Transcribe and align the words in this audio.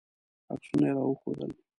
عکسونه 0.53 0.85
یې 0.89 0.93
راوښودل. 0.97 1.51